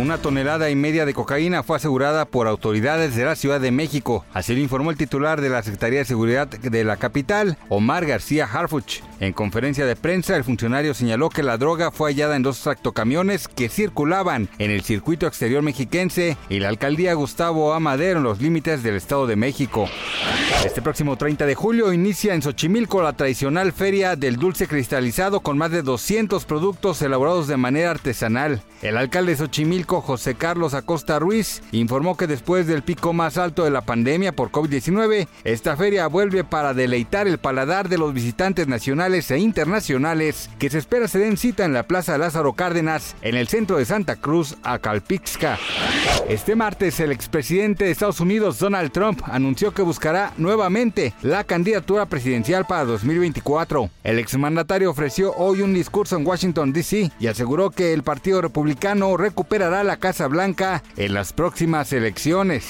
Una 0.00 0.16
tonelada 0.16 0.70
y 0.70 0.76
media 0.76 1.04
de 1.04 1.12
cocaína 1.12 1.62
fue 1.62 1.76
asegurada 1.76 2.24
por 2.24 2.48
autoridades 2.48 3.14
de 3.14 3.26
la 3.26 3.36
Ciudad 3.36 3.60
de 3.60 3.70
México. 3.70 4.24
Así 4.32 4.54
lo 4.54 4.60
informó 4.60 4.90
el 4.90 4.96
titular 4.96 5.42
de 5.42 5.50
la 5.50 5.62
Secretaría 5.62 5.98
de 5.98 6.06
Seguridad 6.06 6.48
de 6.48 6.84
la 6.84 6.96
capital, 6.96 7.58
Omar 7.68 8.06
García 8.06 8.48
Harfuch. 8.50 9.02
En 9.20 9.34
conferencia 9.34 9.84
de 9.84 9.96
prensa, 9.96 10.36
el 10.36 10.44
funcionario 10.44 10.94
señaló 10.94 11.28
que 11.28 11.42
la 11.42 11.58
droga 11.58 11.90
fue 11.90 12.12
hallada 12.12 12.34
en 12.34 12.42
dos 12.42 12.60
tractocamiones 12.62 13.46
que 13.46 13.68
circulaban 13.68 14.48
en 14.56 14.70
el 14.70 14.80
circuito 14.80 15.26
exterior 15.26 15.62
mexiquense 15.62 16.38
y 16.48 16.60
la 16.60 16.70
alcaldía 16.70 17.12
Gustavo 17.12 17.74
Amadero 17.74 18.20
en 18.20 18.24
los 18.24 18.40
límites 18.40 18.82
del 18.82 18.96
Estado 18.96 19.26
de 19.26 19.36
México. 19.36 19.86
Este 20.64 20.82
próximo 20.82 21.16
30 21.16 21.46
de 21.46 21.54
julio 21.54 21.90
inicia 21.90 22.34
en 22.34 22.42
Xochimilco 22.42 23.00
la 23.00 23.14
tradicional 23.14 23.72
feria 23.72 24.14
del 24.14 24.36
dulce 24.36 24.66
cristalizado 24.66 25.40
con 25.40 25.56
más 25.56 25.70
de 25.70 25.80
200 25.80 26.44
productos 26.44 27.00
elaborados 27.00 27.48
de 27.48 27.56
manera 27.56 27.90
artesanal. 27.90 28.62
El 28.82 28.98
alcalde 28.98 29.32
de 29.32 29.38
Xochimilco, 29.38 30.02
José 30.02 30.34
Carlos 30.34 30.74
Acosta 30.74 31.18
Ruiz, 31.18 31.62
informó 31.72 32.16
que 32.18 32.26
después 32.26 32.66
del 32.66 32.82
pico 32.82 33.14
más 33.14 33.38
alto 33.38 33.64
de 33.64 33.70
la 33.70 33.80
pandemia 33.80 34.32
por 34.32 34.50
COVID-19, 34.50 35.28
esta 35.44 35.78
feria 35.78 36.06
vuelve 36.08 36.44
para 36.44 36.74
deleitar 36.74 37.26
el 37.26 37.38
paladar 37.38 37.88
de 37.88 37.96
los 37.96 38.12
visitantes 38.12 38.68
nacionales 38.68 39.30
e 39.30 39.38
internacionales 39.38 40.50
que 40.58 40.68
se 40.68 40.78
espera 40.78 41.08
se 41.08 41.20
den 41.20 41.38
cita 41.38 41.64
en 41.64 41.72
la 41.72 41.84
Plaza 41.84 42.18
Lázaro 42.18 42.52
Cárdenas, 42.52 43.16
en 43.22 43.34
el 43.34 43.48
centro 43.48 43.78
de 43.78 43.86
Santa 43.86 44.16
Cruz, 44.16 44.56
Acalpixca. 44.62 45.58
Este 46.28 46.54
martes, 46.54 47.00
el 47.00 47.12
expresidente 47.12 47.84
de 47.84 47.90
Estados 47.90 48.20
Unidos, 48.20 48.58
Donald 48.58 48.92
Trump, 48.92 49.22
anunció 49.24 49.72
que 49.72 49.82
buscará 49.82 50.32
nuevamente 50.50 51.14
la 51.22 51.44
candidatura 51.44 52.06
presidencial 52.06 52.66
para 52.66 52.84
2024. 52.84 53.88
El 54.02 54.18
exmandatario 54.18 54.90
ofreció 54.90 55.32
hoy 55.36 55.62
un 55.62 55.72
discurso 55.72 56.16
en 56.16 56.26
Washington, 56.26 56.72
D.C. 56.72 57.12
y 57.20 57.28
aseguró 57.28 57.70
que 57.70 57.92
el 57.92 58.02
Partido 58.02 58.42
Republicano 58.42 59.16
recuperará 59.16 59.84
la 59.84 59.98
Casa 59.98 60.26
Blanca 60.26 60.82
en 60.96 61.14
las 61.14 61.32
próximas 61.32 61.92
elecciones. 61.92 62.66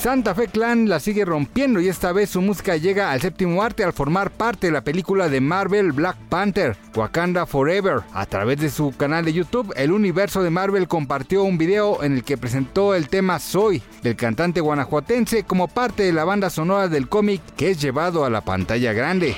Santa 0.00 0.34
Fe 0.34 0.48
Clan 0.48 0.88
la 0.88 0.98
sigue 0.98 1.26
rompiendo 1.26 1.78
y 1.78 1.88
esta 1.88 2.12
vez 2.12 2.30
su 2.30 2.40
música 2.40 2.74
llega 2.78 3.10
al 3.10 3.20
séptimo 3.20 3.62
arte 3.62 3.84
al 3.84 3.92
formar 3.92 4.30
parte 4.30 4.68
de 4.68 4.72
la 4.72 4.80
película 4.80 5.28
de 5.28 5.42
Marvel 5.42 5.92
Black 5.92 6.16
Panther, 6.30 6.74
Wakanda 6.96 7.44
Forever. 7.44 8.00
A 8.14 8.24
través 8.24 8.58
de 8.60 8.70
su 8.70 8.94
canal 8.96 9.26
de 9.26 9.34
YouTube, 9.34 9.74
el 9.76 9.92
universo 9.92 10.42
de 10.42 10.48
Marvel 10.48 10.88
compartió 10.88 11.42
un 11.42 11.58
video 11.58 12.02
en 12.02 12.14
el 12.14 12.24
que 12.24 12.38
presentó 12.38 12.94
el 12.94 13.10
tema 13.10 13.38
Soy 13.38 13.82
del 14.02 14.16
cantante 14.16 14.62
guanajuatense 14.62 15.44
como 15.44 15.68
parte 15.68 16.04
de 16.04 16.14
la 16.14 16.24
banda 16.24 16.48
sonora 16.48 16.69
del 16.70 17.08
cómic 17.08 17.42
que 17.56 17.70
es 17.70 17.80
llevado 17.80 18.24
a 18.24 18.30
la 18.30 18.42
pantalla 18.42 18.92
grande. 18.92 19.34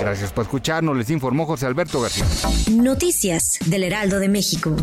Gracias 0.00 0.32
por 0.32 0.44
escucharnos, 0.44 0.96
les 0.96 1.10
informó 1.10 1.46
José 1.46 1.66
Alberto 1.66 2.00
García. 2.00 2.24
Noticias 2.72 3.58
del 3.66 3.84
Heraldo 3.84 4.18
de 4.18 4.28
México. 4.28 4.74